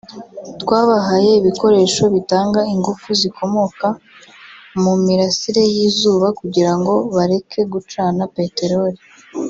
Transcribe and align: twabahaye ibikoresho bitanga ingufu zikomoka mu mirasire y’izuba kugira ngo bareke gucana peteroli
twabahaye 0.61 1.29
ibikoresho 1.39 2.03
bitanga 2.13 2.59
ingufu 2.73 3.07
zikomoka 3.21 3.87
mu 4.83 4.93
mirasire 5.05 5.61
y’izuba 5.73 6.27
kugira 6.39 6.71
ngo 6.79 6.93
bareke 7.15 7.59
gucana 7.73 8.23
peteroli 8.35 8.99